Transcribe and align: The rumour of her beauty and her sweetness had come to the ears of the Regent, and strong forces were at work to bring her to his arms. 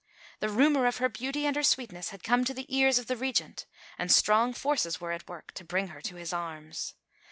The 0.39 0.49
rumour 0.49 0.87
of 0.87 0.97
her 0.97 1.09
beauty 1.09 1.45
and 1.45 1.55
her 1.55 1.61
sweetness 1.61 2.09
had 2.09 2.23
come 2.23 2.43
to 2.45 2.55
the 2.55 2.65
ears 2.75 2.97
of 2.97 3.05
the 3.05 3.15
Regent, 3.15 3.67
and 3.99 4.11
strong 4.11 4.51
forces 4.51 4.99
were 4.99 5.11
at 5.11 5.29
work 5.29 5.51
to 5.51 5.63
bring 5.63 5.89
her 5.89 6.01
to 6.01 6.15
his 6.15 6.33
arms. 6.33 6.95